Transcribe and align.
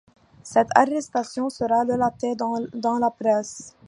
Cette 0.41 0.69
arrestation 0.73 1.49
sera 1.51 1.83
relatée 1.83 2.35
dans 2.35 2.97
la 2.97 3.11
presse. 3.11 3.75